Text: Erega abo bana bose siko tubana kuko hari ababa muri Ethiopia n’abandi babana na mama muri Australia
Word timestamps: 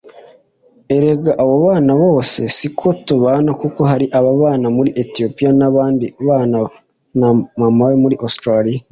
Erega 0.95 1.31
abo 1.41 1.55
bana 1.65 1.93
bose 2.03 2.39
siko 2.57 2.87
tubana 3.05 3.51
kuko 3.61 3.79
hari 3.91 4.05
ababa 4.17 4.49
muri 4.77 4.89
Ethiopia 5.03 5.49
n’abandi 5.59 6.05
babana 6.25 6.59
na 7.19 7.29
mama 7.59 7.85
muri 8.03 8.15
Australia 8.25 8.81